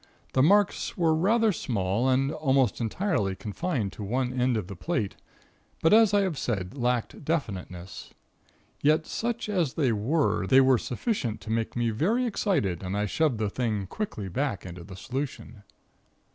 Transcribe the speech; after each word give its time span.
The 0.33 0.41
marks 0.41 0.97
were 0.97 1.13
rather 1.13 1.51
small, 1.51 2.09
and 2.09 2.31
were 2.31 2.35
almost 2.37 2.81
entirely 2.81 3.35
confined 3.35 3.93
to 3.93 4.03
one 4.03 4.33
end 4.33 4.57
of 4.57 4.65
the 4.65 4.75
plate, 4.75 5.15
but 5.83 5.93
as 5.93 6.11
I 6.11 6.21
have 6.21 6.39
said, 6.39 6.75
lacked 6.75 7.23
definiteness. 7.23 8.11
Yet, 8.81 9.05
such 9.05 9.47
as 9.47 9.75
they 9.75 9.91
were, 9.91 10.47
they 10.47 10.59
were 10.59 10.79
sufficient 10.79 11.39
to 11.41 11.51
make 11.51 11.75
me 11.75 11.91
very 11.91 12.25
excited 12.25 12.81
and 12.81 12.97
I 12.97 13.05
shoved 13.05 13.37
the 13.37 13.47
thing 13.47 13.85
quickly 13.85 14.27
back 14.27 14.65
into 14.65 14.83
the 14.83 14.95
solution. 14.95 15.61